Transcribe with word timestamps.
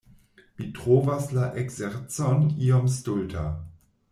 Mi 0.61 0.69
trovas 0.77 1.27
la 1.35 1.45
ekzercon 1.63 2.41
iom 2.69 2.85
stulta. 2.95 3.45